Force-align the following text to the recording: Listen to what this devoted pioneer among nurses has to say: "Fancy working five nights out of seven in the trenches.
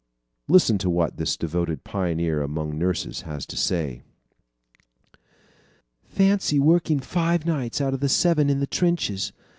Listen 0.47 0.79
to 0.79 0.89
what 0.89 1.17
this 1.17 1.37
devoted 1.37 1.83
pioneer 1.83 2.41
among 2.41 2.75
nurses 2.75 3.21
has 3.21 3.45
to 3.45 3.55
say: 3.55 4.01
"Fancy 6.05 6.57
working 6.57 6.99
five 6.99 7.45
nights 7.45 7.79
out 7.79 7.93
of 7.93 8.09
seven 8.09 8.49
in 8.49 8.59
the 8.59 8.65
trenches. 8.65 9.31